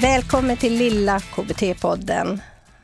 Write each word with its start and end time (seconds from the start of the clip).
Välkommen 0.00 0.56
till 0.56 0.72
lilla 0.72 1.18
KBT-podden. 1.18 2.40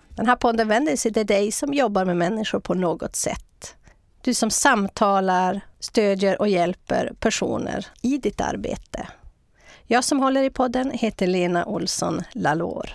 Den 0.08 0.26
här 0.26 0.36
podden 0.36 0.68
vänder 0.68 0.96
sig 0.96 1.12
till 1.12 1.26
dig 1.26 1.52
som 1.52 1.74
jobbar 1.74 2.04
med 2.04 2.16
människor 2.16 2.60
på 2.60 2.74
något 2.74 3.16
sätt. 3.16 3.76
Du 4.20 4.34
som 4.34 4.50
samtalar, 4.50 5.60
stödjer 5.80 6.40
och 6.40 6.48
hjälper 6.48 7.12
personer 7.20 7.86
i 8.02 8.18
ditt 8.18 8.40
arbete. 8.40 9.08
Jag 9.86 10.04
som 10.04 10.20
håller 10.20 10.42
i 10.42 10.50
podden 10.50 10.90
heter 10.90 11.26
Lena 11.26 11.64
Olsson 11.64 12.22
Lalor. 12.32 12.90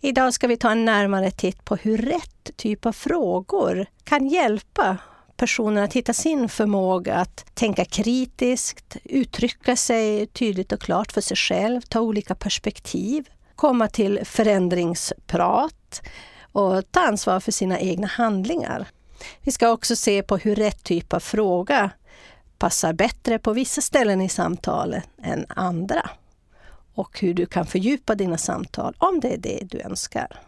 Idag 0.00 0.34
ska 0.34 0.46
vi 0.46 0.56
ta 0.56 0.70
en 0.70 0.84
närmare 0.84 1.30
titt 1.30 1.64
på 1.64 1.76
hur 1.76 1.98
rätt 1.98 2.50
typ 2.56 2.86
av 2.86 2.92
frågor 2.92 3.86
kan 4.04 4.28
hjälpa 4.28 4.96
personen 5.36 5.84
att 5.84 5.92
hitta 5.92 6.12
sin 6.12 6.48
förmåga 6.48 7.14
att 7.14 7.54
tänka 7.54 7.84
kritiskt, 7.84 8.96
uttrycka 9.04 9.76
sig 9.76 10.26
tydligt 10.26 10.72
och 10.72 10.80
klart 10.80 11.12
för 11.12 11.20
sig 11.20 11.36
själv, 11.36 11.80
ta 11.80 12.00
olika 12.00 12.34
perspektiv, 12.34 13.28
komma 13.60 13.88
till 13.88 14.20
förändringsprat 14.24 16.02
och 16.52 16.90
ta 16.90 17.00
ansvar 17.00 17.40
för 17.40 17.52
sina 17.52 17.80
egna 17.80 18.06
handlingar. 18.06 18.88
Vi 19.42 19.52
ska 19.52 19.70
också 19.70 19.96
se 19.96 20.22
på 20.22 20.36
hur 20.36 20.54
rätt 20.54 20.84
typ 20.84 21.12
av 21.12 21.20
fråga 21.20 21.90
passar 22.58 22.92
bättre 22.92 23.38
på 23.38 23.52
vissa 23.52 23.80
ställen 23.80 24.20
i 24.20 24.28
samtalet 24.28 25.04
än 25.22 25.46
andra 25.48 26.10
och 26.94 27.20
hur 27.20 27.34
du 27.34 27.46
kan 27.46 27.66
fördjupa 27.66 28.14
dina 28.14 28.38
samtal 28.38 28.94
om 28.98 29.20
det 29.20 29.34
är 29.34 29.38
det 29.38 29.60
du 29.70 29.80
önskar. 29.80 30.40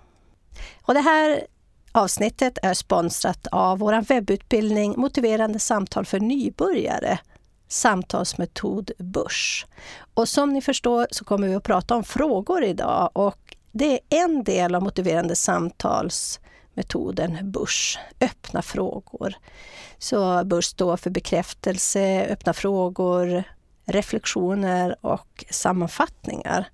Och 0.82 0.94
det 0.94 1.00
här 1.00 1.46
avsnittet 1.92 2.58
är 2.62 2.74
sponsrat 2.74 3.46
av 3.46 3.78
vår 3.78 4.02
webbutbildning 4.08 4.94
Motiverande 4.96 5.58
samtal 5.58 6.04
för 6.04 6.20
nybörjare 6.20 7.18
samtalsmetod 7.72 8.90
Börs. 8.98 9.66
Och 10.14 10.28
som 10.28 10.52
ni 10.52 10.62
förstår 10.62 11.06
så 11.10 11.24
kommer 11.24 11.48
vi 11.48 11.54
att 11.54 11.62
prata 11.62 11.94
om 11.94 12.04
frågor 12.04 12.64
idag 12.64 13.10
och 13.12 13.56
det 13.72 13.92
är 13.92 14.00
en 14.08 14.44
del 14.44 14.74
av 14.74 14.82
motiverande 14.82 15.36
samtalsmetoden 15.36 17.38
Börs, 17.42 17.98
öppna 18.20 18.62
frågor. 18.62 19.34
Så 19.98 20.44
Börs 20.44 20.64
står 20.64 20.96
för 20.96 21.10
bekräftelse, 21.10 22.26
öppna 22.30 22.52
frågor, 22.52 23.44
reflektioner 23.84 24.96
och 25.00 25.44
sammanfattningar. 25.50 26.68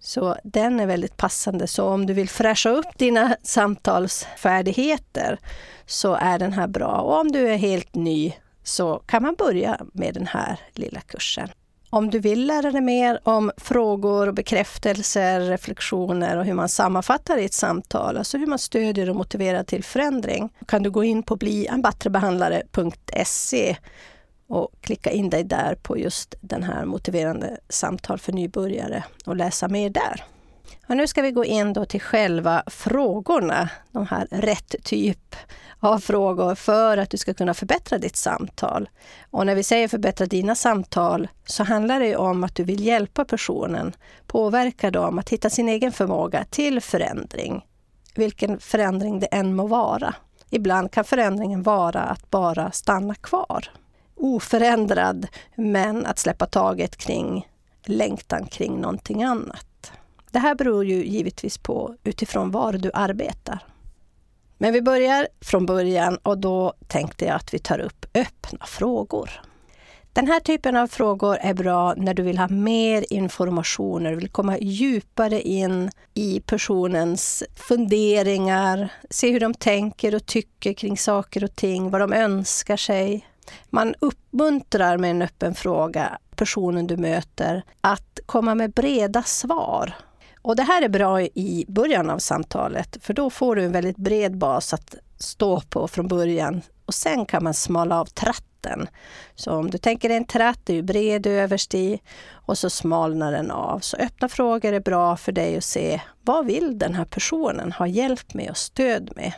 Så 0.00 0.36
den 0.44 0.80
är 0.80 0.86
väldigt 0.86 1.16
passande. 1.16 1.66
Så 1.66 1.84
om 1.84 2.06
du 2.06 2.12
vill 2.12 2.28
fräscha 2.28 2.70
upp 2.70 2.98
dina 2.98 3.36
samtalsfärdigheter 3.42 5.38
så 5.86 6.14
är 6.14 6.38
den 6.38 6.52
här 6.52 6.66
bra. 6.66 7.00
Och 7.00 7.20
om 7.20 7.32
du 7.32 7.48
är 7.48 7.56
helt 7.56 7.94
ny 7.94 8.34
så 8.68 9.02
kan 9.06 9.22
man 9.22 9.34
börja 9.34 9.80
med 9.92 10.14
den 10.14 10.26
här 10.26 10.60
lilla 10.74 11.00
kursen. 11.00 11.48
Om 11.90 12.10
du 12.10 12.18
vill 12.18 12.46
lära 12.46 12.70
dig 12.70 12.80
mer 12.80 13.20
om 13.22 13.50
frågor, 13.56 14.32
bekräftelser, 14.32 15.40
reflektioner 15.40 16.36
och 16.36 16.44
hur 16.44 16.54
man 16.54 16.68
sammanfattar 16.68 17.36
i 17.36 17.44
ett 17.44 17.52
samtal, 17.52 18.16
alltså 18.16 18.38
hur 18.38 18.46
man 18.46 18.58
stödjer 18.58 19.10
och 19.10 19.16
motiverar 19.16 19.64
till 19.64 19.84
förändring, 19.84 20.48
kan 20.66 20.82
du 20.82 20.90
gå 20.90 21.04
in 21.04 21.22
på 21.22 21.36
blienbattrebehandlare.se 21.36 23.76
och 24.46 24.68
klicka 24.80 25.10
in 25.10 25.30
dig 25.30 25.44
där 25.44 25.74
på 25.74 25.98
just 25.98 26.34
den 26.40 26.62
här 26.62 26.84
motiverande 26.84 27.58
samtal 27.68 28.18
för 28.18 28.32
nybörjare 28.32 29.04
och 29.26 29.36
läsa 29.36 29.68
mer 29.68 29.90
där. 29.90 30.24
Och 30.88 30.96
nu 30.96 31.06
ska 31.06 31.22
vi 31.22 31.30
gå 31.30 31.44
in 31.44 31.72
då 31.72 31.84
till 31.84 32.00
själva 32.00 32.62
frågorna, 32.66 33.68
de 33.92 34.06
här 34.06 34.26
rätt 34.30 34.74
typ 34.84 35.36
av 35.80 35.98
frågor 35.98 36.54
för 36.54 36.98
att 36.98 37.10
du 37.10 37.16
ska 37.16 37.34
kunna 37.34 37.54
förbättra 37.54 37.98
ditt 37.98 38.16
samtal. 38.16 38.88
Och 39.30 39.46
när 39.46 39.54
vi 39.54 39.62
säger 39.62 39.88
förbättra 39.88 40.26
dina 40.26 40.54
samtal 40.54 41.28
så 41.46 41.64
handlar 41.64 42.00
det 42.00 42.16
om 42.16 42.44
att 42.44 42.54
du 42.54 42.64
vill 42.64 42.84
hjälpa 42.84 43.24
personen, 43.24 43.92
påverka 44.26 44.90
dem 44.90 45.18
att 45.18 45.28
hitta 45.28 45.50
sin 45.50 45.68
egen 45.68 45.92
förmåga 45.92 46.44
till 46.50 46.80
förändring. 46.80 47.64
Vilken 48.14 48.60
förändring 48.60 49.20
det 49.20 49.26
än 49.26 49.56
må 49.56 49.66
vara. 49.66 50.14
Ibland 50.50 50.92
kan 50.92 51.04
förändringen 51.04 51.62
vara 51.62 52.00
att 52.00 52.30
bara 52.30 52.70
stanna 52.70 53.14
kvar. 53.14 53.64
Oförändrad, 54.16 55.26
men 55.54 56.06
att 56.06 56.18
släppa 56.18 56.46
taget 56.46 56.96
kring 56.96 57.48
längtan 57.84 58.46
kring 58.46 58.80
någonting 58.80 59.22
annat. 59.22 59.67
Det 60.38 60.42
här 60.42 60.54
beror 60.54 60.84
ju 60.84 61.04
givetvis 61.04 61.58
på 61.58 61.94
utifrån 62.04 62.50
var 62.50 62.72
du 62.72 62.90
arbetar. 62.94 63.58
Men 64.58 64.72
vi 64.72 64.82
börjar 64.82 65.28
från 65.40 65.66
början 65.66 66.16
och 66.16 66.38
då 66.38 66.72
tänkte 66.86 67.24
jag 67.24 67.34
att 67.34 67.54
vi 67.54 67.58
tar 67.58 67.78
upp 67.78 68.06
öppna 68.14 68.66
frågor. 68.66 69.30
Den 70.12 70.26
här 70.26 70.40
typen 70.40 70.76
av 70.76 70.86
frågor 70.86 71.38
är 71.40 71.54
bra 71.54 71.94
när 71.94 72.14
du 72.14 72.22
vill 72.22 72.38
ha 72.38 72.48
mer 72.48 73.04
information, 73.12 74.02
när 74.02 74.10
du 74.10 74.16
vill 74.16 74.28
komma 74.28 74.58
djupare 74.58 75.40
in 75.40 75.90
i 76.14 76.40
personens 76.40 77.42
funderingar, 77.54 78.92
se 79.10 79.32
hur 79.32 79.40
de 79.40 79.54
tänker 79.54 80.14
och 80.14 80.26
tycker 80.26 80.72
kring 80.72 80.98
saker 80.98 81.44
och 81.44 81.56
ting, 81.56 81.90
vad 81.90 82.00
de 82.00 82.12
önskar 82.12 82.76
sig. 82.76 83.28
Man 83.70 83.94
uppmuntrar 83.98 84.96
med 84.96 85.10
en 85.10 85.22
öppen 85.22 85.54
fråga 85.54 86.18
personen 86.36 86.86
du 86.86 86.96
möter 86.96 87.62
att 87.80 88.20
komma 88.26 88.54
med 88.54 88.72
breda 88.72 89.22
svar 89.22 89.94
och 90.48 90.56
det 90.56 90.62
här 90.62 90.82
är 90.82 90.88
bra 90.88 91.22
i 91.22 91.64
början 91.68 92.10
av 92.10 92.18
samtalet, 92.18 92.98
för 93.00 93.14
då 93.14 93.30
får 93.30 93.56
du 93.56 93.64
en 93.64 93.72
väldigt 93.72 93.96
bred 93.96 94.36
bas 94.36 94.74
att 94.74 94.94
stå 95.18 95.60
på 95.60 95.88
från 95.88 96.08
början. 96.08 96.62
Och 96.84 96.94
sen 96.94 97.26
kan 97.26 97.44
man 97.44 97.54
smala 97.54 98.00
av 98.00 98.04
tratten. 98.04 98.88
Så 99.34 99.52
om 99.52 99.70
du 99.70 99.78
tänker 99.78 100.08
dig 100.08 100.18
en 100.18 100.24
tratt, 100.24 100.60
det 100.64 100.72
är 100.72 100.74
ju 100.74 100.82
bred 100.82 101.26
överst 101.26 101.74
i 101.74 102.00
och 102.30 102.58
så 102.58 102.70
smalnar 102.70 103.32
den 103.32 103.50
av. 103.50 103.78
Så 103.78 103.96
öppna 103.96 104.28
frågor 104.28 104.72
är 104.72 104.80
bra 104.80 105.16
för 105.16 105.32
dig 105.32 105.56
att 105.56 105.64
se 105.64 106.00
vad 106.22 106.46
vill 106.46 106.78
den 106.78 106.94
här 106.94 107.04
personen 107.04 107.72
ha 107.72 107.86
hjälp 107.86 108.34
med 108.34 108.50
och 108.50 108.56
stöd 108.56 109.10
med. 109.16 109.32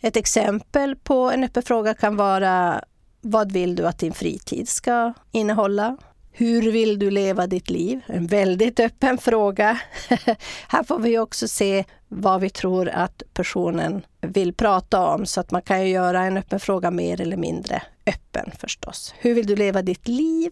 Ett 0.00 0.16
exempel 0.16 0.96
på 0.96 1.30
en 1.30 1.44
öppen 1.44 1.62
fråga 1.62 1.94
kan 1.94 2.16
vara 2.16 2.84
vad 3.20 3.52
vill 3.52 3.76
du 3.76 3.86
att 3.86 3.98
din 3.98 4.12
fritid 4.12 4.68
ska 4.68 5.12
innehålla? 5.32 5.96
Hur 6.36 6.72
vill 6.72 6.98
du 6.98 7.10
leva 7.10 7.46
ditt 7.46 7.70
liv? 7.70 8.00
En 8.06 8.26
väldigt 8.26 8.80
öppen 8.80 9.18
fråga. 9.18 9.80
Här 10.68 10.84
får 10.84 10.98
vi 10.98 11.18
också 11.18 11.48
se 11.48 11.84
vad 12.08 12.40
vi 12.40 12.50
tror 12.50 12.88
att 12.88 13.22
personen 13.34 14.06
vill 14.20 14.54
prata 14.54 15.06
om, 15.06 15.26
så 15.26 15.40
att 15.40 15.50
man 15.50 15.62
kan 15.62 15.90
göra 15.90 16.24
en 16.24 16.36
öppen 16.36 16.60
fråga 16.60 16.90
mer 16.90 17.20
eller 17.20 17.36
mindre 17.36 17.82
öppen 18.06 18.50
förstås. 18.58 19.14
Hur 19.18 19.34
vill 19.34 19.46
du 19.46 19.56
leva 19.56 19.82
ditt 19.82 20.08
liv? 20.08 20.50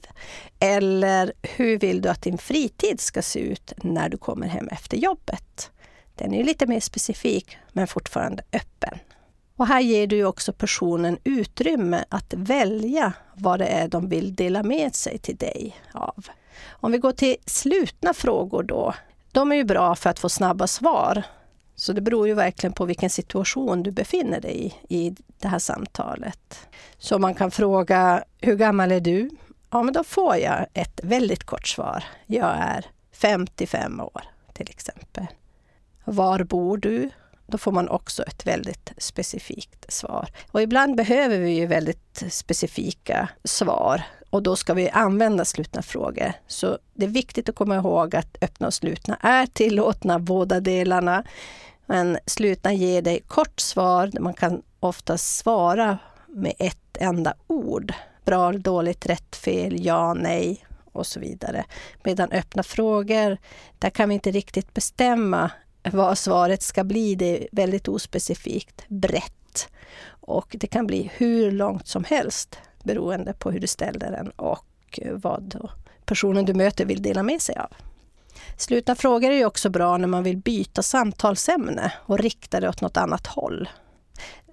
Eller 0.59 1.33
hur 1.43 1.79
vill 1.79 2.03
du 2.03 2.09
att 2.09 2.23
din 2.23 2.39
fritid 2.39 3.01
ska 3.01 3.23
se 3.23 3.39
ut 3.41 3.73
när 3.77 4.09
du 4.09 4.19
kommer 4.19 4.47
hem 4.47 4.69
efter 4.69 4.97
jobbet? 4.97 5.71
Den 6.15 6.35
är 6.35 6.45
lite 6.45 6.67
mer 6.67 6.81
specifik, 6.81 7.57
men 7.73 7.87
fortfarande 7.87 8.43
öppen. 8.53 8.99
Och 9.63 9.69
här 9.69 9.81
ger 9.81 10.07
du 10.07 10.25
också 10.25 10.53
personen 10.53 11.19
utrymme 11.25 12.05
att 12.09 12.35
välja 12.35 13.13
vad 13.35 13.59
det 13.59 13.67
är 13.67 13.89
de 13.89 14.09
vill 14.09 14.35
dela 14.35 14.63
med 14.63 14.95
sig 14.95 15.19
till 15.19 15.37
dig 15.37 15.77
av. 15.93 16.27
Om 16.71 16.93
vi 16.93 16.99
går 16.99 17.13
till 17.13 17.37
slutna 17.47 18.15
frågor 18.15 18.63
då. 18.63 18.95
De 19.33 19.53
är 19.53 19.57
ju 19.57 19.65
bra 19.65 19.95
för 19.95 20.11
att 20.11 20.19
få 20.19 20.29
snabba 20.29 20.67
svar. 20.67 21.23
Så 21.75 21.93
det 21.93 22.01
beror 22.01 22.29
ju 22.29 22.35
verkligen 22.35 22.73
på 22.73 22.85
vilken 22.85 23.11
situation 23.11 23.83
du 23.83 23.91
befinner 23.91 24.41
dig 24.41 24.79
i, 24.89 24.97
i 24.97 25.15
det 25.39 25.49
här 25.49 25.59
samtalet. 25.59 26.69
Så 26.99 27.19
man 27.19 27.35
kan 27.35 27.51
fråga, 27.51 28.25
hur 28.41 28.57
gammal 28.57 28.93
är 28.93 29.01
du? 29.01 29.31
Ja, 29.71 29.83
men 29.83 29.95
då 29.95 30.05
får 30.05 30.37
jag 30.37 30.67
ett 30.75 31.01
väldigt 31.03 31.45
kort 31.45 31.69
svar. 31.69 32.05
Jag 32.27 32.55
är 32.59 32.87
55 33.13 34.01
år, 34.01 34.23
till 34.53 34.71
exempel. 34.71 35.27
Var 36.05 36.45
bor 36.45 36.77
du? 36.77 37.11
Då 37.53 37.59
får 37.59 37.73
man 37.73 37.89
också 37.89 38.23
ett 38.23 38.47
väldigt 38.47 38.93
specifikt 38.99 39.93
svar. 39.93 40.29
Och 40.51 40.63
ibland 40.63 40.97
behöver 40.97 41.39
vi 41.39 41.51
ju 41.51 41.67
väldigt 41.67 42.23
specifika 42.31 43.29
svar 43.45 44.03
och 44.31 44.43
då 44.43 44.57
ska 44.57 44.75
vi 44.75 44.91
använda 44.91 45.45
slutna 45.45 45.83
frågor. 45.83 46.33
Så 46.47 46.79
det 46.95 47.05
är 47.05 47.11
viktigt 47.11 47.49
att 47.49 47.55
komma 47.55 47.77
ihåg 47.77 48.17
att 48.17 48.37
öppna 48.41 48.67
och 48.67 48.75
slutna 48.75 49.17
är 49.21 49.47
tillåtna, 49.47 50.19
båda 50.19 50.61
delarna. 50.61 51.25
Men 51.87 52.19
slutna 52.27 52.73
ger 52.73 53.03
dig 53.03 53.21
kort 53.27 53.61
svar. 53.61 54.11
Man 54.21 54.35
kan 54.35 54.63
ofta 54.81 55.19
svara 55.19 55.99
med 56.27 56.55
ett 56.59 56.97
enda 57.01 57.35
ord. 57.47 57.93
Bra, 58.25 58.53
dåligt, 58.53 59.07
rätt, 59.07 59.37
fel, 59.37 59.85
ja, 59.85 60.15
nej 60.15 60.65
och 60.93 61.07
så 61.07 61.21
vidare. 61.21 61.65
Medan 62.03 62.33
öppna 62.33 62.63
frågor, 62.63 63.39
där 63.79 63.91
kan 63.91 64.09
vi 64.09 64.15
inte 64.15 64.31
riktigt 64.31 64.75
bestämma 64.75 65.51
vad 65.83 66.19
svaret 66.19 66.63
ska 66.63 66.85
bli. 66.85 67.15
Det 67.15 67.43
är 67.43 67.49
väldigt 67.53 67.89
ospecifikt, 67.89 68.85
brett. 68.89 69.69
Och 70.07 70.57
det 70.59 70.67
kan 70.67 70.87
bli 70.87 71.11
hur 71.17 71.51
långt 71.53 71.89
som 71.89 72.05
helst 72.05 72.59
beroende 72.83 73.33
på 73.33 73.51
hur 73.51 73.61
du 73.61 73.67
ställer 73.67 74.11
den 74.11 74.31
och 74.31 75.01
vad 75.13 75.69
personen 76.05 76.45
du 76.45 76.55
möter 76.55 76.85
vill 76.85 77.03
dela 77.03 77.23
med 77.23 77.43
sig 77.43 77.57
av. 77.57 77.73
Slutna 78.57 78.95
frågor 78.95 79.31
är 79.31 79.45
också 79.45 79.71
bra 79.71 79.97
när 79.97 80.09
man 80.09 80.23
vill 80.23 80.37
byta 80.37 80.83
samtalsämne 80.83 81.93
och 81.97 82.19
rikta 82.19 82.61
det 82.61 82.69
åt 82.69 82.81
något 82.81 82.97
annat 82.97 83.27
håll. 83.27 83.69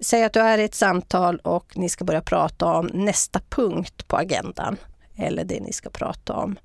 Säg 0.00 0.24
att 0.24 0.32
du 0.32 0.40
är 0.40 0.58
i 0.58 0.64
ett 0.64 0.74
samtal 0.74 1.36
och 1.36 1.76
ni 1.76 1.88
ska 1.88 2.04
börja 2.04 2.20
prata 2.20 2.66
om 2.66 2.90
nästa 2.94 3.40
punkt 3.48 4.08
på 4.08 4.16
agendan. 4.16 4.76
eller 5.16 5.44
det 5.44 5.60
ni 5.60 5.72
ska 5.72 5.90
prata 5.90 6.32
om. 6.32 6.58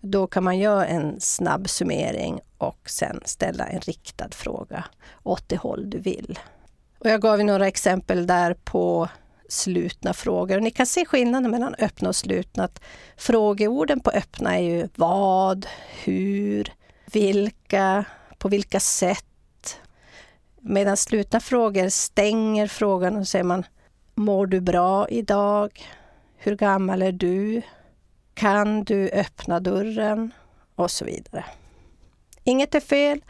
Då 0.00 0.26
kan 0.26 0.44
man 0.44 0.58
göra 0.58 0.86
en 0.86 1.20
snabb 1.20 1.68
summering 1.68 2.40
och 2.58 2.90
sen 2.90 3.20
ställa 3.24 3.66
en 3.66 3.80
riktad 3.80 4.28
fråga 4.30 4.84
åt 5.22 5.48
det 5.48 5.56
håll 5.56 5.90
du 5.90 5.98
vill. 5.98 6.38
Och 6.98 7.10
jag 7.10 7.20
gav 7.20 7.44
några 7.44 7.66
exempel 7.66 8.26
där 8.26 8.54
på 8.54 9.08
slutna 9.48 10.14
frågor. 10.14 10.60
Ni 10.60 10.70
kan 10.70 10.86
se 10.86 11.04
skillnaden 11.04 11.50
mellan 11.50 11.74
öppna 11.78 12.08
och 12.08 12.16
slutna. 12.16 12.64
Att 12.64 12.80
frågeorden 13.16 14.00
på 14.00 14.10
öppna 14.10 14.56
är 14.58 14.62
ju 14.62 14.88
vad, 14.94 15.66
hur, 16.04 16.72
vilka, 17.12 18.04
på 18.38 18.48
vilka 18.48 18.80
sätt. 18.80 19.80
Medan 20.60 20.96
slutna 20.96 21.40
frågor 21.40 21.88
stänger 21.88 22.66
frågan 22.66 23.16
och 23.16 23.28
säger 23.28 23.44
man 23.44 23.64
Mår 24.14 24.46
du 24.46 24.60
bra 24.60 25.08
idag? 25.08 25.86
Hur 26.36 26.56
gammal 26.56 27.02
är 27.02 27.12
du? 27.12 27.62
Kan 28.36 28.84
du 28.84 29.10
öppna 29.10 29.60
dörren? 29.60 30.32
Och 30.74 30.90
så 30.90 31.04
vidare. 31.04 31.44
Inget 32.44 32.74
är 32.74 32.80
fel. 32.80 33.24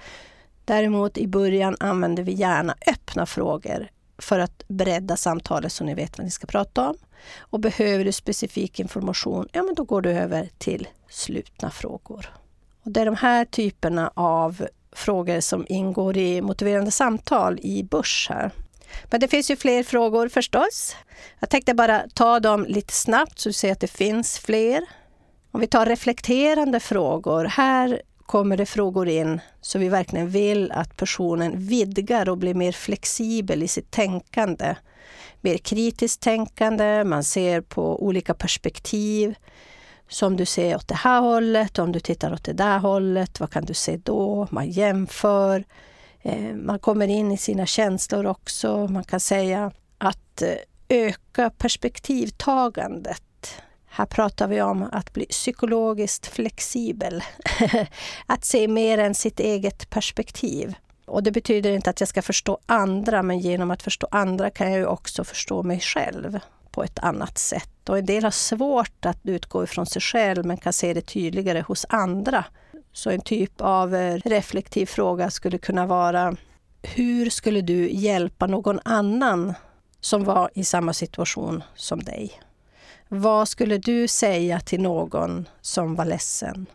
Däremot 0.65 1.19
i 1.19 1.27
början 1.27 1.77
använder 1.81 2.23
vi 2.23 2.33
gärna 2.33 2.75
öppna 2.87 3.27
frågor 3.27 3.89
för 4.19 4.39
att 4.39 4.63
bredda 4.69 5.17
samtalet 5.17 5.73
så 5.73 5.85
ni 5.85 5.95
vet 5.95 6.19
vad 6.19 6.25
ni 6.25 6.31
ska 6.31 6.47
prata 6.47 6.89
om. 6.89 6.97
Och 7.39 7.61
behöver 7.61 8.05
du 8.05 8.13
specifik 8.13 8.81
information, 8.81 9.49
ja 9.53 9.63
men 9.63 9.75
då 9.75 9.85
går 9.85 10.03
du 10.03 10.11
över 10.11 10.49
till 10.59 10.89
slutna 11.09 11.71
frågor. 11.71 12.31
Och 12.83 12.91
det 12.91 13.01
är 13.01 13.07
de 13.07 13.17
här 13.17 13.45
typerna 13.45 14.11
av 14.15 14.67
frågor 14.93 15.41
som 15.41 15.67
ingår 15.69 16.17
i 16.17 16.43
motiverande 16.43 16.91
samtal 16.91 17.59
i 17.63 17.83
Börs 17.83 18.27
här. 18.31 18.51
Men 19.11 19.21
det 19.21 19.29
finns 19.29 19.51
ju 19.51 19.57
fler 19.57 19.83
frågor 19.83 20.29
förstås. 20.29 20.97
Jag 21.41 21.51
tänkte 21.51 21.75
bara 21.75 22.05
ta 22.15 22.41
dem 22.41 22.65
lite 22.69 22.93
snabbt 22.93 23.39
så 23.39 23.49
du 23.49 23.53
ser 23.53 23.73
att 23.73 23.81
det 23.81 23.91
finns 23.91 24.39
fler. 24.39 24.85
Om 25.51 25.61
vi 25.61 25.67
tar 25.67 25.87
reflekterande 25.87 26.81
frågor. 26.81 27.45
Här 27.45 28.03
kommer 28.27 28.57
det 28.57 28.67
frågor 28.67 29.09
in 29.09 29.41
så 29.61 29.79
vi 29.79 29.89
verkligen 29.89 30.29
vill 30.29 30.73
att 30.73 30.97
personen 30.97 31.53
vidgar 31.67 32.29
och 32.29 32.39
blir 32.39 32.55
mer 32.55 32.73
flexibel 32.73 33.63
i 33.63 33.69
sitt 33.69 33.91
tänkande. 33.91 34.75
Mer 35.41 35.57
kritiskt 35.57 36.23
tänkande, 36.23 37.05
man 37.05 37.25
ser 37.25 37.61
på 37.61 38.05
olika 38.05 38.35
perspektiv. 38.35 39.35
Så 40.09 40.27
om 40.27 40.37
du 40.37 40.47
ser 40.47 40.77
åt 40.77 40.89
det 40.89 40.95
här 40.95 41.21
hållet, 41.21 41.79
om 41.79 41.93
du 41.93 42.01
tittar 42.01 42.33
åt 42.33 42.45
det 42.45 42.53
där 42.53 42.79
hållet, 42.79 43.41
vad 43.41 43.51
kan 43.51 43.65
du 43.65 43.75
se 43.75 43.97
då? 43.97 44.49
Man 44.51 44.71
jämför. 44.71 45.65
Eh, 46.27 46.55
man 46.55 46.79
kommer 46.79 47.09
in 47.09 47.33
i 47.33 47.37
sina 47.37 47.67
känslor 47.67 48.27
också. 48.27 48.89
Man 48.89 49.05
kan 49.05 49.21
säga 49.21 49.73
att 49.99 50.43
eh, 50.43 50.55
öka 50.89 51.51
perspektivtagandet. 51.51 53.23
Här 53.87 54.07
pratar 54.07 54.49
vi 54.49 54.63
om 54.63 54.89
att 54.93 55.13
bli 55.13 55.27
psykologiskt 55.27 56.27
flexibel. 56.27 57.23
att 58.27 58.45
se 58.45 58.69
mer 58.69 58.99
än 58.99 59.15
sitt 59.15 59.41
eget 59.41 59.91
perspektiv. 59.91 60.75
Och 61.07 61.23
det 61.23 61.31
betyder 61.31 61.73
inte 61.73 61.91
att 61.91 62.01
jag 62.01 62.09
ska 62.09 62.23
förstå 62.23 62.59
andra, 62.67 63.23
men 63.23 63.39
genom 63.39 63.71
att 63.71 63.83
förstå 63.83 64.09
andra 64.11 64.51
kan 64.51 64.71
jag 64.71 64.79
ju 64.79 64.87
också 64.87 65.25
förstå 65.25 65.63
mig 65.63 65.81
själv 65.81 66.39
på 66.71 66.85
ett 66.85 66.99
annat 66.99 67.39
sätt. 67.39 67.89
Och 67.89 67.99
en 67.99 68.07
del 68.07 68.25
har 68.25 68.31
svårt 68.31 69.05
att 69.05 69.19
utgå 69.23 69.65
ifrån 69.65 69.87
sig 69.87 70.03
själv, 70.03 70.47
men 70.47 70.57
kan 70.57 70.73
se 70.73 70.95
det 70.95 71.01
tydligare 71.01 71.61
hos 71.61 71.87
andra. 71.89 72.45
Så 72.97 73.11
en 73.11 73.21
typ 73.21 73.61
av 73.61 73.95
eh, 73.95 74.17
reflektiv 74.25 74.87
fråga 74.87 75.31
skulle 75.31 75.59
kunna 75.59 75.87
vara 75.87 76.37
Hur 76.83 77.31
skulle 77.31 77.61
du 77.61 77.91
hjälpa 77.91 78.47
någon 78.47 78.81
annan 78.85 79.55
som 80.01 80.25
var 80.25 80.51
i 80.55 80.65
samma 80.65 80.93
situation 80.93 81.63
som 81.75 82.05
dig? 82.05 82.41
Vad 83.09 83.49
skulle 83.49 83.79
du 83.79 84.09
säga 84.09 84.61
till 84.61 84.81
någon 84.81 85.49
som 85.61 85.95
var 85.95 86.05
ledsen? 86.05 86.67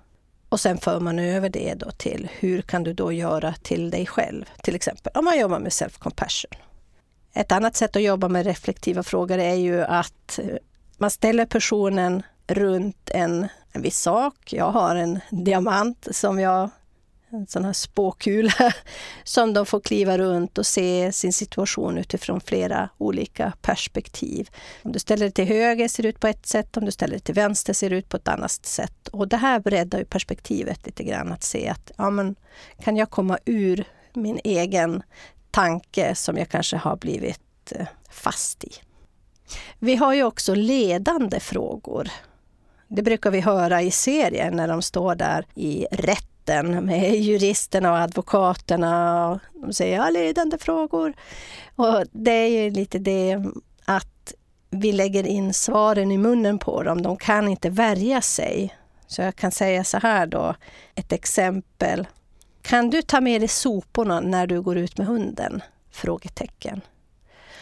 Och 0.49 0.59
sen 0.59 0.77
för 0.77 0.99
man 0.99 1.19
över 1.19 1.49
det 1.49 1.73
då 1.73 1.91
till 1.91 2.29
hur 2.39 2.61
kan 2.61 2.83
du 2.83 2.93
då 2.93 3.11
göra 3.11 3.53
till 3.53 3.89
dig 3.89 4.05
själv? 4.05 4.45
Till 4.63 4.75
exempel 4.75 5.11
om 5.15 5.25
man 5.25 5.39
jobbar 5.39 5.59
med 5.59 5.71
self-compassion. 5.71 6.55
Ett 7.33 7.51
annat 7.51 7.75
sätt 7.75 7.95
att 7.95 8.03
jobba 8.03 8.27
med 8.27 8.45
reflektiva 8.45 9.03
frågor 9.03 9.37
är 9.37 9.55
ju 9.55 9.81
att 9.81 10.39
eh, 10.39 10.55
man 10.97 11.11
ställer 11.11 11.45
personen 11.45 12.23
runt 12.47 13.09
en, 13.09 13.47
en 13.71 13.81
viss 13.81 13.99
sak. 13.99 14.53
Jag 14.53 14.71
har 14.71 14.95
en 14.95 15.19
diamant 15.29 16.07
som 16.11 16.39
jag 16.39 16.69
en 17.33 17.47
sån 17.47 17.65
här 17.65 17.73
spåkula 17.73 18.73
som 19.23 19.53
de 19.53 19.65
får 19.65 19.79
kliva 19.79 20.17
runt 20.17 20.57
och 20.57 20.65
se 20.65 21.11
sin 21.11 21.33
situation 21.33 21.97
utifrån 21.97 22.41
flera 22.41 22.89
olika 22.97 23.53
perspektiv. 23.61 24.49
Om 24.83 24.91
du 24.91 24.99
ställer 24.99 25.25
dig 25.25 25.31
till 25.31 25.45
höger 25.45 25.87
ser 25.87 26.03
det 26.03 26.09
ut 26.09 26.19
på 26.19 26.27
ett 26.27 26.45
sätt, 26.45 26.77
om 26.77 26.85
du 26.85 26.91
ställer 26.91 27.11
dig 27.11 27.21
till 27.21 27.35
vänster 27.35 27.73
ser 27.73 27.89
det 27.89 27.95
ut 27.95 28.09
på 28.09 28.17
ett 28.17 28.27
annat 28.27 28.65
sätt. 28.65 29.07
Och 29.07 29.27
det 29.27 29.37
här 29.37 29.59
breddar 29.59 29.99
ju 29.99 30.05
perspektivet 30.05 30.85
lite 30.85 31.03
grann 31.03 31.31
att 31.31 31.43
se 31.43 31.69
att 31.69 31.91
ja, 31.97 32.09
men, 32.09 32.35
kan 32.83 32.97
jag 32.97 33.09
komma 33.09 33.37
ur 33.45 33.83
min 34.13 34.39
egen 34.43 35.03
tanke 35.51 36.15
som 36.15 36.37
jag 36.37 36.49
kanske 36.49 36.77
har 36.77 36.95
blivit 36.95 37.71
eh, 37.71 37.87
fast 38.09 38.63
i. 38.63 38.71
Vi 39.79 39.95
har 39.95 40.13
ju 40.13 40.23
också 40.23 40.55
ledande 40.55 41.39
frågor. 41.39 42.09
Det 42.93 43.01
brukar 43.01 43.31
vi 43.31 43.39
höra 43.39 43.81
i 43.81 43.91
serien 43.91 44.55
när 44.55 44.67
de 44.67 44.81
står 44.81 45.15
där 45.15 45.45
i 45.55 45.87
rätten 45.91 46.85
med 46.85 47.15
juristerna 47.15 47.91
och 47.91 47.97
advokaterna. 47.97 49.29
Och 49.29 49.39
de 49.53 49.73
säger 49.73 49.97
ja, 49.97 50.09
ledande 50.09 50.57
frågor. 50.57 51.13
Och 51.75 52.03
det 52.11 52.31
är 52.31 52.47
ju 52.47 52.69
lite 52.69 52.99
det 52.99 53.43
att 53.85 54.33
vi 54.69 54.91
lägger 54.91 55.27
in 55.27 55.53
svaren 55.53 56.11
i 56.11 56.17
munnen 56.17 56.59
på 56.59 56.83
dem. 56.83 57.01
De 57.01 57.17
kan 57.17 57.47
inte 57.47 57.69
värja 57.69 58.21
sig. 58.21 58.75
Så 59.07 59.21
jag 59.21 59.35
kan 59.35 59.51
säga 59.51 59.83
så 59.83 59.97
här 59.97 60.25
då, 60.25 60.55
ett 60.95 61.11
exempel. 61.11 62.07
Kan 62.61 62.89
du 62.89 63.01
ta 63.01 63.21
med 63.21 63.41
dig 63.41 63.47
soporna 63.47 64.19
när 64.19 64.47
du 64.47 64.61
går 64.61 64.77
ut 64.77 64.97
med 64.97 65.07
hunden? 65.07 65.61
Frågetecken. 65.91 66.81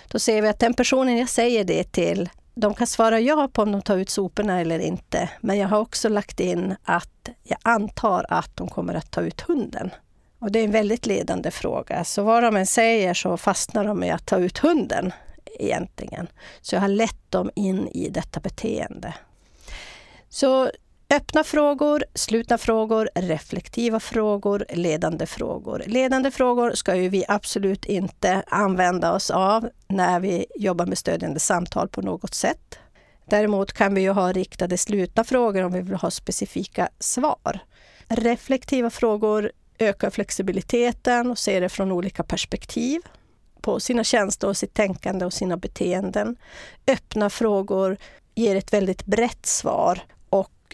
Då 0.08 0.20
ser 0.20 0.42
vi 0.42 0.48
att 0.48 0.60
den 0.60 0.74
personen 0.74 1.18
jag 1.18 1.30
säger 1.30 1.64
det 1.64 1.92
till, 1.92 2.30
de 2.60 2.74
kan 2.74 2.88
svara 2.88 3.20
ja 3.20 3.50
på 3.54 3.62
om 3.62 3.72
de 3.72 3.82
tar 3.82 3.98
ut 3.98 4.10
soporna 4.10 4.62
eller 4.62 4.80
inte. 4.80 5.30
Men 5.42 5.58
jag 5.58 5.68
har 5.68 5.80
också 5.80 6.10
lagt 6.10 6.40
in 6.40 6.76
att 6.84 7.30
jag 7.44 7.60
antar 7.64 8.26
att 8.30 8.56
de 8.56 8.68
kommer 8.68 8.94
att 8.94 9.12
ta 9.12 9.22
ut 9.22 9.42
hunden. 9.42 9.92
Och 10.40 10.52
det 10.52 10.60
är 10.60 10.64
en 10.64 10.72
väldigt 10.72 11.06
ledande 11.06 11.52
fråga. 11.52 12.04
Så 12.04 12.24
vad 12.24 12.44
de 12.44 12.56
än 12.56 12.66
säger 12.66 13.14
så 13.14 13.38
fastnar 13.38 13.84
de 13.84 14.04
i 14.04 14.12
att 14.12 14.26
ta 14.26 14.38
ut 14.38 14.58
hunden 14.58 15.14
egentligen. 15.60 16.28
Så 16.62 16.76
jag 16.76 16.82
har 16.82 16.88
lett 16.88 17.32
dem 17.32 17.52
in 17.56 17.88
i 17.88 18.10
detta 18.10 18.40
beteende. 18.40 19.14
Så 20.30 20.72
Öppna 21.14 21.44
frågor, 21.44 22.04
slutna 22.14 22.58
frågor, 22.58 23.10
reflektiva 23.16 24.00
frågor, 24.00 24.66
ledande 24.70 25.26
frågor. 25.26 25.84
Ledande 25.86 26.32
frågor 26.32 26.72
ska 26.72 26.96
ju 26.96 27.10
vi 27.10 27.26
absolut 27.28 27.86
inte 27.86 28.44
använda 28.48 29.14
oss 29.14 29.32
av 29.32 29.70
när 29.88 30.20
vi 30.20 30.46
jobbar 30.56 30.86
med 30.86 30.98
stödjande 30.98 31.40
samtal 31.40 31.90
på 31.90 32.02
något 32.02 32.34
sätt. 32.34 32.80
Däremot 33.26 33.74
kan 33.74 33.94
vi 33.96 34.02
ju 34.02 34.10
ha 34.10 34.32
riktade 34.32 34.78
slutna 34.78 35.24
frågor 35.24 35.64
om 35.64 35.72
vi 35.72 35.82
vill 35.82 35.96
ha 35.96 36.12
specifika 36.12 36.90
svar. 37.00 37.60
Reflektiva 38.08 38.90
frågor 38.90 39.52
ökar 39.80 40.10
flexibiliteten 40.10 41.32
och 41.32 41.38
ser 41.38 41.62
det 41.62 41.70
från 41.70 41.92
olika 41.92 42.24
perspektiv 42.24 43.02
på 43.62 43.80
sina 43.80 44.04
känslor, 44.04 44.54
sitt 44.54 44.74
tänkande 44.74 45.26
och 45.26 45.34
sina 45.34 45.58
beteenden. 45.58 46.36
Öppna 46.88 47.30
frågor 47.30 47.98
ger 48.36 48.56
ett 48.56 48.74
väldigt 48.74 49.06
brett 49.06 49.46
svar 49.46 50.02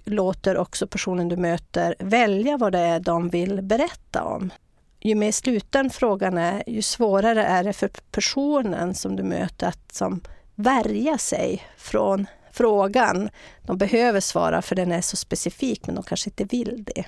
låter 0.06 0.58
också 0.58 0.88
personen 0.88 1.30
du 1.30 1.38
möter 1.38 1.96
välja 2.00 2.58
vad 2.58 2.72
det 2.72 2.80
är 2.80 3.00
de 3.00 3.30
vill 3.30 3.62
berätta 3.62 4.24
om. 4.24 4.54
Ju 5.00 5.16
mer 5.16 5.32
sluten 5.32 5.90
frågan 5.90 6.38
är, 6.38 6.64
ju 6.68 6.82
svårare 6.82 7.44
är 7.46 7.64
det 7.64 7.74
för 7.74 7.90
personen 8.12 8.96
som 8.96 9.16
du 9.16 9.24
möter 9.24 9.68
att 9.68 9.92
som 9.92 10.22
värja 10.56 11.18
sig 11.18 11.64
från 11.78 12.28
frågan. 12.52 13.30
De 13.62 13.78
behöver 13.78 14.20
svara 14.20 14.62
för 14.62 14.76
den 14.76 14.92
är 14.92 15.02
så 15.02 15.18
specifik, 15.18 15.88
men 15.88 15.96
de 15.96 16.04
kanske 16.04 16.30
inte 16.30 16.44
vill 16.44 16.84
det. 16.96 17.06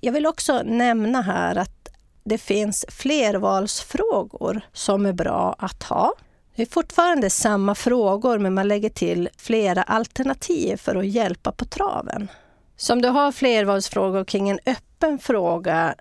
Jag 0.00 0.12
vill 0.12 0.26
också 0.26 0.62
nämna 0.62 1.22
här 1.22 1.56
att 1.56 1.88
det 2.24 2.38
finns 2.38 2.84
flervalsfrågor 2.88 4.60
som 4.72 5.06
är 5.06 5.12
bra 5.12 5.56
att 5.58 5.82
ha. 5.82 6.14
Det 6.58 6.62
är 6.62 6.66
fortfarande 6.66 7.30
samma 7.30 7.74
frågor 7.74 8.38
men 8.38 8.54
man 8.54 8.68
lägger 8.68 8.90
till 8.90 9.28
flera 9.36 9.82
alternativ 9.82 10.76
för 10.76 10.96
att 10.96 11.06
hjälpa 11.06 11.52
på 11.52 11.64
traven. 11.64 12.28
Så 12.76 12.92
om 12.92 13.02
du 13.02 13.08
har 13.08 13.32
flervalsfrågor 13.32 14.24
kring 14.24 14.48
en 14.48 14.58
öppen 14.66 15.18
fråga, 15.18 15.94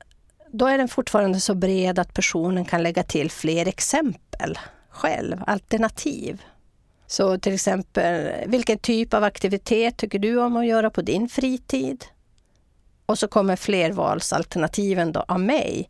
då 0.51 0.65
är 0.67 0.77
den 0.77 0.87
fortfarande 0.87 1.39
så 1.39 1.55
bred 1.55 1.99
att 1.99 2.13
personen 2.13 2.65
kan 2.65 2.83
lägga 2.83 3.03
till 3.03 3.31
fler 3.31 3.67
exempel 3.67 4.59
själv, 4.89 5.43
alternativ. 5.47 6.41
Så 7.07 7.39
till 7.39 7.53
exempel, 7.53 8.31
vilken 8.45 8.77
typ 8.77 9.13
av 9.13 9.23
aktivitet 9.23 9.97
tycker 9.97 10.19
du 10.19 10.41
om 10.41 10.57
att 10.57 10.67
göra 10.67 10.89
på 10.89 11.01
din 11.01 11.29
fritid? 11.29 12.05
Och 13.05 13.19
så 13.19 13.27
kommer 13.27 13.55
flervalsalternativen 13.55 15.11
då 15.11 15.25
av 15.27 15.39
mig. 15.39 15.89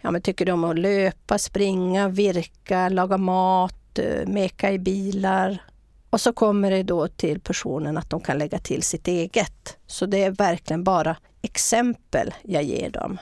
Ja, 0.00 0.10
men 0.10 0.22
tycker 0.22 0.46
du 0.46 0.52
om 0.52 0.64
att 0.64 0.78
löpa, 0.78 1.38
springa, 1.38 2.08
virka, 2.08 2.88
laga 2.88 3.18
mat, 3.18 3.83
Eh, 3.98 4.26
meka 4.26 4.72
i 4.72 4.78
bilar 4.78 5.62
Och 6.10 6.20
så 6.20 6.32
kommer 6.32 6.70
det 6.70 6.82
då 6.82 7.08
till 7.08 7.40
personen 7.40 7.98
att 7.98 8.10
de 8.10 8.20
kan 8.20 8.38
lägga 8.38 8.58
till 8.58 8.82
sitt 8.82 9.08
eget. 9.08 9.76
Så 9.86 10.06
det 10.06 10.22
är 10.22 10.30
verkligen 10.30 10.84
bara 10.84 11.16
exempel 11.42 12.34
jag 12.42 12.62
ger 12.62 12.90
dem. 12.90 13.18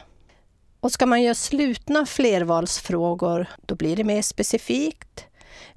Och 0.81 0.93
ska 0.93 1.07
man 1.07 1.23
göra 1.23 1.35
slutna 1.35 2.07
flervalsfrågor, 2.07 3.47
då 3.67 3.75
blir 3.75 3.97
det 3.97 4.05
mer 4.05 4.23
specifikt. 4.23 5.25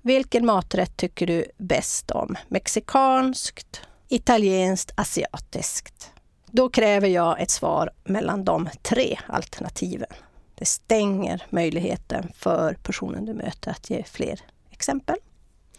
Vilken 0.01 0.45
maträtt 0.45 0.97
tycker 0.97 1.27
du 1.27 1.45
bäst 1.57 2.11
om? 2.11 2.35
Mexikanskt, 2.47 3.81
italienskt, 4.07 4.91
asiatiskt? 4.95 6.11
Då 6.51 6.69
kräver 6.69 7.07
jag 7.07 7.41
ett 7.41 7.49
svar 7.49 7.89
mellan 8.03 8.45
de 8.45 8.69
tre 8.81 9.19
alternativen. 9.27 10.13
Det 10.55 10.65
stänger 10.65 11.45
möjligheten 11.49 12.31
för 12.35 12.73
personen 12.83 13.25
du 13.25 13.33
möter 13.33 13.71
att 13.71 13.89
ge 13.89 14.03
fler 14.03 14.39
exempel. 14.75 15.15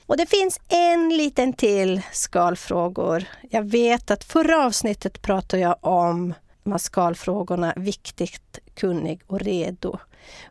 Och 0.06 0.16
det 0.16 0.26
finns 0.26 0.60
en 0.68 1.08
liten 1.08 1.52
till 1.52 2.02
skalfrågor. 2.12 3.24
Jag 3.50 3.62
vet 3.62 4.10
att 4.10 4.24
förra 4.24 4.64
avsnittet 4.64 5.22
pratade 5.22 5.62
jag 5.62 5.76
om 5.80 6.34
de 6.62 6.72
här 6.72 6.78
skalfrågorna 6.78 7.72
viktigt, 7.76 8.58
kunnig 8.74 9.20
och 9.26 9.40
redo. 9.40 9.98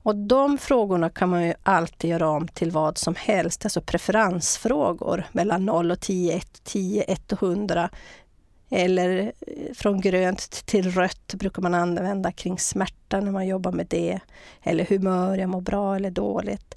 Och 0.04 0.16
de 0.16 0.58
frågorna 0.58 1.10
kan 1.10 1.30
man 1.30 1.44
ju 1.48 1.54
alltid 1.64 2.10
göra 2.10 2.30
om 2.30 2.48
till 2.48 2.72
vad 2.72 2.98
som 2.98 3.16
helst, 3.16 3.66
alltså 3.66 3.82
preferensfrågor 3.82 5.24
mellan 5.32 5.66
0 5.66 5.92
och 5.92 6.00
10, 6.00 6.34
1, 6.34 6.64
10, 6.64 7.02
1 7.04 7.32
och 7.32 7.44
100. 7.44 7.90
Eller 8.69 9.34
eh, 9.48 9.74
från 9.74 10.01
grönt 10.01 10.65
till 10.65 10.91
rött 10.91 11.34
brukar 11.34 11.62
man 11.62 11.74
använda 11.74 12.31
kring 12.31 12.60
smärta 12.60 13.19
när 13.19 13.31
man 13.31 13.48
jobbar 13.48 13.72
med 13.72 13.88
det. 13.89 14.19
Eller 14.63 14.86
humör, 14.86 15.38
jag 15.38 15.50
mår 15.50 15.62
bra 15.62 15.95
eller 15.95 16.12
dåligt. 16.12 16.75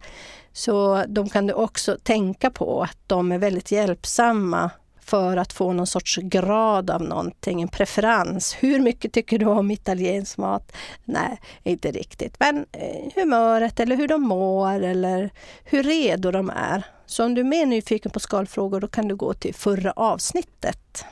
Så 0.52 1.04
de 1.08 1.28
kan 1.28 1.46
du 1.46 1.52
också 1.54 1.96
tänka 2.02 2.50
på 2.50 2.82
att 2.82 2.98
de 3.06 3.32
är 3.32 3.38
väldigt 3.38 3.72
hjälpsamma 3.72 4.70
för 5.00 5.36
att 5.36 5.52
få 5.52 5.72
någon 5.72 5.86
sorts 5.86 6.16
grad 6.16 6.90
av 6.90 7.02
någonting, 7.02 7.62
en 7.62 7.68
preferens. 7.68 8.56
Hur 8.60 8.80
mycket 8.80 9.12
tycker 9.12 9.38
du 9.38 9.46
om 9.46 9.70
italiensk 9.70 10.38
mat? 10.38 10.72
Nej, 11.04 11.40
inte 11.62 11.90
riktigt. 11.90 12.36
Men 12.40 12.66
eh, 12.72 13.12
humöret 13.14 13.80
eller 13.80 13.96
hur 13.96 14.08
de 14.08 14.22
mår 14.22 14.82
eller 14.82 15.30
hur 15.64 15.82
redo 15.82 16.30
de 16.30 16.50
är. 16.50 16.82
Så 17.06 17.24
om 17.24 17.34
du 17.34 17.40
är 17.40 17.44
mer 17.44 17.66
nyfiken 17.66 18.10
på 18.10 18.20
skalfrågor 18.20 18.80
då 18.80 18.88
kan 18.88 19.08
du 19.08 19.16
gå 19.16 19.34
till 19.34 19.54
förra 19.54 19.92
avsnittet. 19.92 21.04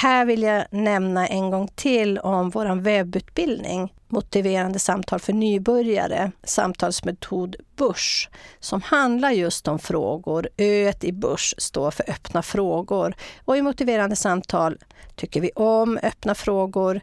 Här 0.00 0.24
vill 0.24 0.42
jag 0.42 0.64
nämna 0.70 1.26
en 1.26 1.50
gång 1.50 1.68
till 1.68 2.18
om 2.18 2.50
vår 2.50 2.80
webbutbildning 2.80 3.92
Motiverande 4.08 4.78
samtal 4.78 5.20
för 5.20 5.32
nybörjare, 5.32 6.32
samtalsmetod 6.44 7.56
Bush, 7.76 8.28
som 8.60 8.82
handlar 8.82 9.30
just 9.30 9.68
om 9.68 9.78
frågor. 9.78 10.48
Öet 10.56 11.04
i 11.04 11.12
Bush 11.12 11.54
står 11.58 11.90
för 11.90 12.10
öppna 12.10 12.42
frågor. 12.42 13.14
Och 13.44 13.56
i 13.56 13.62
motiverande 13.62 14.16
samtal 14.16 14.78
tycker 15.16 15.40
vi 15.40 15.50
om 15.54 15.98
öppna 16.02 16.34
frågor. 16.34 17.00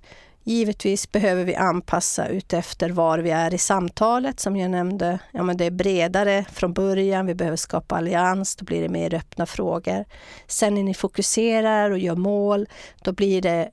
Givetvis 0.48 1.12
behöver 1.12 1.46
vi 1.46 1.56
anpassa 1.56 2.28
utefter 2.28 2.90
var 2.90 3.20
vi 3.20 3.30
är 3.30 3.54
i 3.54 3.58
samtalet. 3.58 4.40
Som 4.40 4.56
jag 4.56 4.72
nämnde, 4.72 5.20
ja, 5.32 5.44
men 5.44 5.58
det 5.58 5.66
är 5.66 5.72
bredare 5.72 6.46
från 6.52 6.74
början. 6.74 7.26
Vi 7.26 7.36
behöver 7.36 7.58
skapa 7.58 7.96
allians, 7.96 8.56
då 8.56 8.66
blir 8.66 8.82
det 8.82 8.90
mer 8.90 9.14
öppna 9.14 9.46
frågor. 9.46 10.06
Sen 10.48 10.76
när 10.76 10.84
ni 10.84 10.94
fokuserar 10.94 11.92
och 11.92 12.00
gör 12.00 12.16
mål, 12.16 12.68
då 13.04 13.12
blir 13.12 13.42
det 13.42 13.70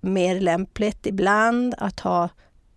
mer 0.00 0.40
lämpligt 0.40 1.06
ibland 1.06 1.74
att 1.78 2.00
ha 2.00 2.28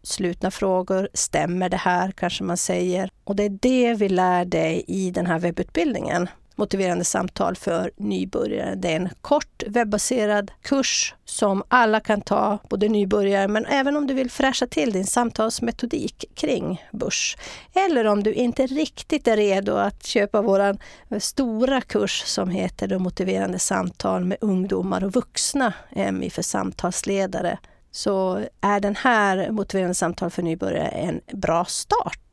slutna 0.04 0.52
frågor. 0.52 1.10
Stämmer 1.14 1.70
det 1.70 1.78
här, 1.78 2.12
kanske 2.12 2.44
man 2.44 2.58
säger. 2.58 3.12
Och 3.24 3.36
det 3.36 3.44
är 3.44 3.58
det 3.62 3.94
vi 3.94 4.10
lär 4.10 4.46
dig 4.46 4.84
i 4.88 5.12
den 5.12 5.26
här 5.26 5.40
webbutbildningen 5.40 6.30
motiverande 6.60 7.06
samtal 7.06 7.56
för 7.56 7.92
nybörjare. 7.98 8.76
Det 8.76 8.92
är 8.92 8.96
en 8.96 9.10
kort 9.22 9.64
webbaserad 9.68 10.52
kurs 10.62 11.16
som 11.26 11.64
alla 11.68 12.00
kan 12.00 12.22
ta, 12.22 12.58
både 12.70 12.90
nybörjare 12.90 13.48
men 13.48 13.66
även 13.66 13.98
om 13.98 14.08
du 14.08 14.14
vill 14.14 14.32
fräscha 14.32 14.68
till 14.68 14.92
din 14.92 15.06
samtalsmetodik 15.06 16.26
kring 16.36 16.86
börs. 16.92 17.38
Eller 17.74 18.08
om 18.08 18.24
du 18.24 18.34
inte 18.34 18.68
riktigt 18.68 19.28
är 19.28 19.38
redo 19.38 19.76
att 19.76 20.06
köpa 20.06 20.42
vår 20.42 20.78
stora 21.20 21.82
kurs 21.82 22.24
som 22.26 22.50
heter 22.50 22.88
De 22.88 23.04
motiverande 23.04 23.60
samtal 23.60 24.26
med 24.26 24.38
ungdomar 24.42 25.04
och 25.04 25.14
vuxna, 25.14 25.74
MI 26.12 26.30
för 26.30 26.42
samtalsledare 26.42 27.58
så 27.92 28.46
är 28.62 28.80
den 28.80 28.96
här 28.96 29.52
motiverande 29.52 29.96
samtal 29.96 30.30
för 30.30 30.44
nybörjare 30.44 30.88
en 30.88 31.22
bra 31.34 31.66
start. 31.66 32.29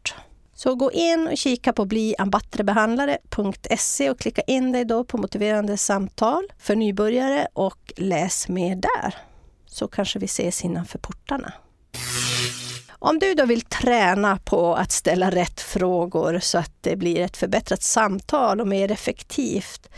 Så 0.56 0.74
gå 0.74 0.92
in 0.92 1.28
och 1.28 1.36
kika 1.36 1.72
på 1.72 1.84
bliambattrebehandlare.se 1.84 4.10
och 4.10 4.18
klicka 4.18 4.42
in 4.42 4.72
dig 4.72 4.84
då 4.84 5.04
på 5.04 5.18
motiverande 5.18 5.76
samtal 5.76 6.52
för 6.58 6.76
nybörjare 6.76 7.48
och 7.52 7.92
läs 7.96 8.48
mer 8.48 8.76
där. 8.76 9.14
Så 9.66 9.88
kanske 9.88 10.18
vi 10.18 10.24
ses 10.24 10.64
innanför 10.64 10.98
portarna. 10.98 11.52
Om 12.88 13.18
du 13.18 13.34
då 13.34 13.46
vill 13.46 13.60
träna 13.60 14.38
på 14.44 14.74
att 14.74 14.92
ställa 14.92 15.30
rätt 15.30 15.60
frågor 15.60 16.38
så 16.38 16.58
att 16.58 16.72
det 16.80 16.96
blir 16.96 17.20
ett 17.20 17.36
förbättrat 17.36 17.82
samtal 17.82 18.60
och 18.60 18.68
mer 18.68 18.92
effektivt, 18.92 19.88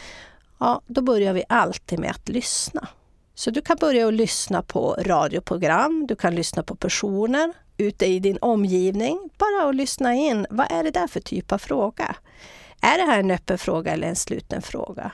ja, 0.60 0.82
då 0.86 1.02
börjar 1.02 1.32
vi 1.32 1.44
alltid 1.48 1.98
med 1.98 2.10
att 2.10 2.28
lyssna. 2.28 2.88
Så 3.34 3.50
du 3.50 3.60
kan 3.60 3.76
börja 3.80 4.08
att 4.08 4.14
lyssna 4.14 4.62
på 4.62 4.96
radioprogram, 4.98 6.06
du 6.06 6.16
kan 6.16 6.34
lyssna 6.34 6.62
på 6.62 6.74
personer 6.74 7.52
ute 7.78 8.06
i 8.06 8.18
din 8.18 8.38
omgivning. 8.40 9.30
Bara 9.38 9.68
att 9.68 9.74
lyssna 9.74 10.14
in. 10.14 10.46
Vad 10.50 10.72
är 10.72 10.84
det 10.84 10.90
där 10.90 11.06
för 11.06 11.20
typ 11.20 11.52
av 11.52 11.58
fråga? 11.58 12.16
Är 12.80 12.98
det 12.98 13.04
här 13.04 13.20
en 13.20 13.30
öppen 13.30 13.58
fråga 13.58 13.92
eller 13.92 14.08
en 14.08 14.16
sluten 14.16 14.62
fråga? 14.62 15.12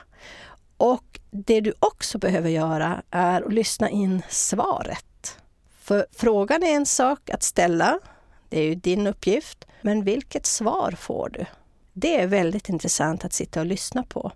Och 0.77 1.19
det 1.31 1.61
du 1.61 1.73
också 1.79 2.17
behöver 2.17 2.49
göra 2.49 3.01
är 3.11 3.41
att 3.41 3.53
lyssna 3.53 3.89
in 3.89 4.21
svaret. 4.29 5.37
För 5.81 6.05
frågan 6.11 6.63
är 6.63 6.75
en 6.75 6.85
sak 6.85 7.29
att 7.29 7.43
ställa. 7.43 7.99
Det 8.49 8.59
är 8.59 8.63
ju 8.63 8.75
din 8.75 9.07
uppgift. 9.07 9.65
Men 9.81 10.03
vilket 10.03 10.45
svar 10.45 10.91
får 10.91 11.29
du? 11.29 11.45
Det 11.93 12.21
är 12.21 12.27
väldigt 12.27 12.69
intressant 12.69 13.25
att 13.25 13.33
sitta 13.33 13.59
och 13.59 13.65
lyssna 13.65 14.03
på. 14.03 14.31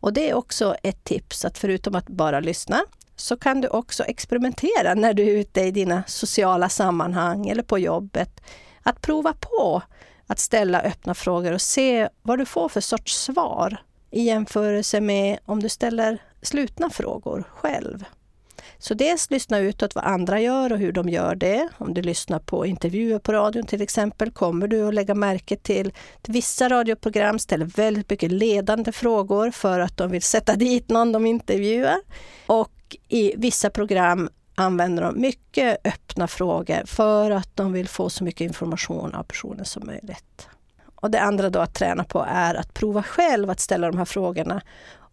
Och 0.00 0.12
det 0.12 0.30
är 0.30 0.34
också 0.34 0.76
ett 0.82 1.04
tips 1.04 1.44
att 1.44 1.58
förutom 1.58 1.94
att 1.94 2.06
bara 2.06 2.40
lyssna 2.40 2.84
så 3.16 3.36
kan 3.36 3.60
du 3.60 3.68
också 3.68 4.04
experimentera 4.04 4.94
när 4.94 5.14
du 5.14 5.22
är 5.22 5.36
ute 5.36 5.60
i 5.60 5.70
dina 5.70 6.02
sociala 6.06 6.68
sammanhang 6.68 7.48
eller 7.48 7.62
på 7.62 7.78
jobbet. 7.78 8.40
Att 8.82 9.00
prova 9.00 9.32
på 9.32 9.82
att 10.26 10.38
ställa 10.38 10.80
öppna 10.80 11.14
frågor 11.14 11.52
och 11.52 11.62
se 11.62 12.08
vad 12.22 12.38
du 12.38 12.44
får 12.44 12.68
för 12.68 12.80
sorts 12.80 13.16
svar 13.16 13.76
i 14.10 14.22
jämförelse 14.22 15.00
med 15.00 15.38
om 15.44 15.62
du 15.62 15.68
ställer 15.68 16.22
slutna 16.42 16.90
frågor 16.90 17.44
själv. 17.54 18.04
Så 18.78 18.94
dels 18.94 19.30
lyssna 19.30 19.58
utåt 19.58 19.94
vad 19.94 20.04
andra 20.04 20.40
gör 20.40 20.72
och 20.72 20.78
hur 20.78 20.92
de 20.92 21.08
gör 21.08 21.34
det. 21.34 21.68
Om 21.78 21.94
du 21.94 22.02
lyssnar 22.02 22.38
på 22.38 22.66
intervjuer 22.66 23.18
på 23.18 23.32
radion 23.32 23.66
till 23.66 23.82
exempel 23.82 24.30
kommer 24.30 24.68
du 24.68 24.88
att 24.88 24.94
lägga 24.94 25.14
märke 25.14 25.56
till 25.56 25.92
att 26.22 26.28
vissa 26.28 26.68
radioprogram 26.68 27.38
ställer 27.38 27.66
väldigt 27.66 28.10
mycket 28.10 28.32
ledande 28.32 28.92
frågor 28.92 29.50
för 29.50 29.80
att 29.80 29.96
de 29.96 30.10
vill 30.10 30.22
sätta 30.22 30.56
dit 30.56 30.88
någon 30.88 31.12
de 31.12 31.26
intervjuar. 31.26 32.00
Och 32.46 32.70
i 33.08 33.34
vissa 33.36 33.70
program 33.70 34.28
använder 34.54 35.02
de 35.02 35.20
mycket 35.20 35.86
öppna 35.86 36.28
frågor 36.28 36.82
för 36.86 37.30
att 37.30 37.56
de 37.56 37.72
vill 37.72 37.88
få 37.88 38.10
så 38.10 38.24
mycket 38.24 38.40
information 38.40 39.14
av 39.14 39.22
personen 39.22 39.64
som 39.64 39.86
möjligt. 39.86 40.48
Och 40.94 41.10
det 41.10 41.20
andra 41.20 41.50
då 41.50 41.60
att 41.60 41.74
träna 41.74 42.04
på 42.04 42.26
är 42.28 42.54
att 42.54 42.74
prova 42.74 43.02
själv 43.02 43.50
att 43.50 43.60
ställa 43.60 43.90
de 43.90 43.98
här 43.98 44.04
frågorna 44.04 44.62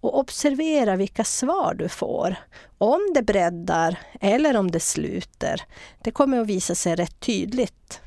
och 0.01 0.19
observera 0.19 0.95
vilka 0.95 1.23
svar 1.23 1.73
du 1.73 1.89
får. 1.89 2.35
Om 2.77 2.99
det 3.13 3.21
breddar 3.21 3.99
eller 4.21 4.57
om 4.57 4.71
det 4.71 4.79
sluter. 4.79 5.61
Det 6.03 6.11
kommer 6.11 6.39
att 6.39 6.47
visa 6.47 6.75
sig 6.75 6.95
rätt 6.95 7.19
tydligt. 7.19 8.01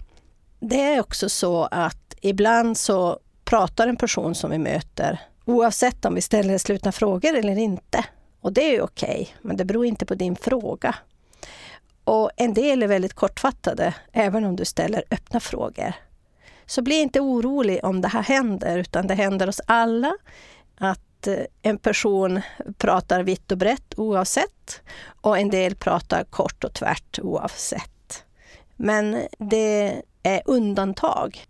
Det 0.61 0.81
är 0.81 1.01
också 1.01 1.29
så 1.29 1.69
att 1.71 2.15
ibland 2.21 2.79
så 2.79 3.19
pratar 3.45 3.89
en 3.89 3.97
person 3.97 4.35
som 4.35 4.51
vi 4.51 4.59
möter 4.59 5.21
oavsett 5.45 6.05
om 6.05 6.15
vi 6.15 6.21
ställer 6.21 6.59
slutna 6.59 6.93
frågor 6.93 7.35
eller 7.35 7.59
inte. 7.59 8.05
Och 8.43 8.53
det 8.53 8.77
är 8.77 8.83
okej, 8.83 9.21
okay, 9.23 9.27
men 9.41 9.57
det 9.57 9.65
beror 9.65 9.87
inte 9.87 10.07
på 10.07 10.15
din 10.15 10.37
fråga. 10.37 10.95
Och 12.05 12.31
en 12.37 12.55
del 12.55 12.83
är 12.83 12.87
väldigt 12.87 13.15
kortfattade, 13.15 13.95
även 14.13 14.45
om 14.45 14.57
du 14.57 14.65
ställer 14.65 15.05
öppna 15.11 15.41
frågor. 15.41 15.93
Så 16.67 16.83
bli 16.83 16.95
inte 16.95 17.21
orolig 17.21 17.81
om 17.83 18.01
det 18.01 18.09
här 18.09 18.23
händer, 18.23 18.79
utan 18.79 19.07
det 19.07 19.15
händer 19.15 19.49
oss 19.49 19.61
alla 19.67 20.17
att 20.77 21.27
eh, 21.27 21.37
en 21.63 21.79
person 21.79 22.41
pratar 22.79 23.23
vitt 23.23 23.53
och 23.53 23.59
brett 23.59 23.99
oavsett 23.99 24.81
och 25.21 25.39
en 25.39 25.51
del 25.51 25.75
pratar 25.75 26.25
kort 26.25 26.65
och 26.65 26.75
tvärt 26.75 27.19
oavsett. 27.19 28.25
Men 28.77 29.23
det 29.39 30.03
är 30.23 30.43
undantag. 30.45 31.47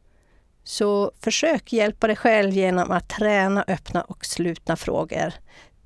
Så 0.64 1.12
försök 1.20 1.72
hjälpa 1.72 2.06
dig 2.06 2.16
själv 2.16 2.50
genom 2.50 2.90
att 2.90 3.08
träna 3.08 3.64
öppna 3.68 4.02
och 4.02 4.24
slutna 4.24 4.76
frågor 4.76 5.34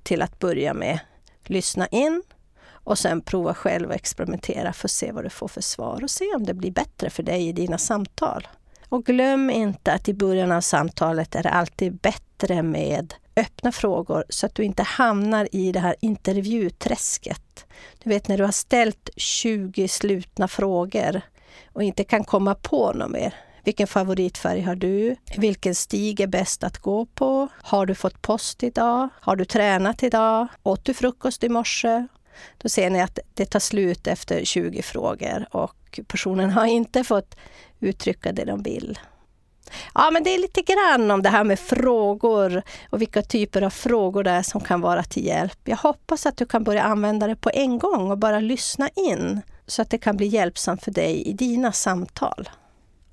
till 0.07 0.23
att 0.23 0.39
börja 0.39 0.75
med. 0.75 0.99
Lyssna 1.45 1.87
in 1.87 2.23
och 2.69 2.99
sen 2.99 3.21
prova 3.21 3.55
själv 3.55 3.89
och 3.89 3.95
experimentera 3.95 4.73
för 4.73 4.87
att 4.87 4.93
se 4.93 5.13
vad 5.13 5.25
du 5.25 5.31
får 5.31 5.49
för 5.49 5.61
svar 5.61 6.03
och 6.03 6.11
se 6.11 6.35
om 6.35 6.47
det 6.47 6.55
blir 6.55 6.71
bättre 6.71 7.11
för 7.11 7.23
dig 7.23 7.49
i 7.49 7.53
dina 7.53 7.79
samtal. 7.79 8.49
Och 8.89 9.05
glöm 9.05 9.51
inte 9.51 9.93
att 9.93 10.09
i 10.09 10.15
början 10.15 10.53
av 10.53 10.61
samtalet 10.61 11.35
är 11.35 11.43
det 11.43 11.51
alltid 11.51 11.97
bättre 11.97 12.63
med 12.63 13.15
öppna 13.37 13.73
frågor 13.73 14.25
så 14.29 14.47
att 14.47 14.55
du 14.55 14.65
inte 14.65 14.83
hamnar 14.83 15.49
i 15.53 15.73
det 15.73 15.81
här 15.81 15.97
intervjuträsket. 16.01 17.67
Du 18.03 18.11
vet 18.11 18.29
när 18.29 18.39
du 18.39 18.45
har 18.45 18.53
ställt 18.53 19.11
20 19.17 19.89
slutna 19.89 20.49
frågor 20.49 21.21
och 21.73 21.83
inte 21.83 22.05
kan 22.05 22.25
komma 22.25 22.55
på 22.55 22.93
något 22.93 23.11
mer. 23.11 23.35
Vilken 23.67 23.87
favoritfärg 23.87 24.61
har 24.61 24.75
du? 24.75 25.17
Vilken 25.37 25.75
stig 25.75 26.21
är 26.21 26.27
bäst 26.27 26.65
att 26.65 26.79
gå 26.79 27.07
på? 27.07 27.49
Har 27.63 27.87
du 27.87 27.95
fått 27.95 28.23
post 28.23 28.63
idag? 28.63 29.09
Har 29.21 29.37
du 29.37 29.45
tränat 29.45 30.03
idag? 30.03 30.47
Åt 30.63 30.85
du 30.85 30.95
frukost 30.95 31.45
i 31.45 31.49
morse? 31.49 32.07
Då 32.59 32.69
ser 32.69 32.91
ni 32.91 33.03
att 33.03 33.19
det 33.35 33.47
tar 33.47 33.61
slut 33.61 34.07
efter 34.07 34.45
20 34.45 34.83
frågor 34.83 35.47
och 35.51 36.01
personen 36.07 36.51
har 36.51 36.67
inte 36.67 37.05
fått 37.05 37.37
uttrycka 37.81 38.33
det 38.33 38.45
de 38.45 38.63
vill. 38.63 38.99
Ja, 39.95 40.11
men 40.13 40.25
det 40.25 40.31
är 40.35 40.39
lite 40.39 40.63
grann 40.63 41.11
om 41.11 41.23
det 41.23 41.29
här 41.29 41.45
med 41.45 41.59
frågor 41.59 42.63
och 42.91 43.01
vilka 43.01 43.23
typer 43.23 43.63
av 43.63 43.71
frågor 43.71 44.25
det 44.25 44.31
är 44.31 44.43
som 44.43 44.61
kan 44.61 44.81
vara 44.81 45.03
till 45.03 45.27
hjälp. 45.27 45.59
Jag 45.65 45.77
hoppas 45.77 46.27
att 46.27 46.37
du 46.37 46.47
kan 46.47 46.65
börja 46.65 46.83
använda 46.83 47.27
det 47.27 47.37
på 47.37 47.51
en 47.55 47.79
gång 47.79 48.11
och 48.11 48.19
bara 48.19 48.41
lyssna 48.41 48.89
in 48.89 49.41
så 49.67 49.83
att 49.83 49.91
det 49.91 49.99
kan 49.99 50.17
bli 50.17 50.27
hjälpsamt 50.27 50.85
för 50.85 50.91
dig 50.91 51.23
i 51.23 51.33
dina 51.33 51.73
samtal. 51.73 52.49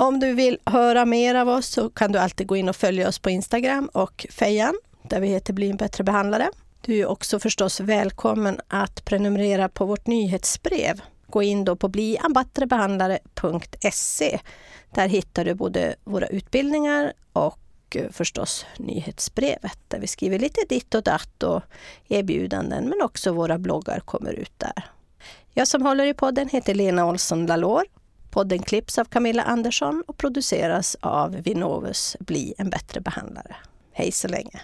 Om 0.04 0.20
du 0.20 0.34
vill 0.34 0.58
höra 0.66 1.06
mer 1.06 1.36
av 1.36 1.50
oss 1.50 1.68
så 1.68 1.90
kan 1.90 2.12
du 2.12 2.20
alltid 2.20 2.48
gå 2.48 2.56
in 2.56 2.70
och 2.70 2.76
följa 2.76 3.08
oss 3.08 3.20
på 3.20 3.30
Instagram 3.30 3.90
och 3.94 4.26
Fejan 4.30 4.76
där 5.10 5.20
vi 5.20 5.28
heter 5.28 5.54
Bli 5.54 5.70
en 5.70 5.78
bättre 5.78 6.04
behandlare. 6.04 6.50
Du 6.82 7.00
är 7.00 7.06
också 7.06 7.40
förstås 7.40 7.80
välkommen 7.80 8.60
att 8.68 9.06
prenumerera 9.06 9.70
på 9.70 9.86
vårt 9.86 10.08
nyhetsbrev. 10.08 11.02
Gå 11.28 11.44
in 11.44 11.66
då 11.66 11.76
på 11.76 11.88
bliambattrebehandlare.se. 11.88 14.40
Där 14.94 15.08
hittar 15.08 15.46
du 15.46 15.54
både 15.54 15.96
våra 16.04 16.28
utbildningar 16.28 17.14
och 17.34 17.60
eh, 17.96 18.10
förstås 18.12 18.66
nyhetsbrevet 18.78 19.80
där 19.88 20.00
vi 20.00 20.08
skriver 20.08 20.40
lite 20.40 20.62
ditt 20.70 20.96
och 20.96 21.04
datt 21.04 21.44
och 21.44 21.62
erbjudanden 22.08 22.90
men 22.90 23.02
också 23.02 23.32
våra 23.32 23.58
bloggar 23.58 24.00
kommer 24.00 24.34
ut 24.34 24.54
där. 24.58 24.86
Jag 25.54 25.68
som 25.68 25.82
håller 25.82 26.06
i 26.06 26.14
podden 26.14 26.50
heter 26.50 26.74
Lena 26.74 27.06
Olsson 27.06 27.46
Lalor. 27.46 27.84
Podden 28.34 28.60
klipps 28.60 28.98
av 28.98 29.06
Camilla 29.06 29.44
Andersson 29.44 30.04
och 30.08 30.18
produceras 30.18 30.98
av 31.00 31.32
Vinnovus 31.32 32.18
Bli 32.20 32.54
en 32.58 32.70
bättre 32.70 33.02
behandlare. 33.02 33.56
Hej 33.92 34.12
så 34.12 34.28
länge! 34.28 34.62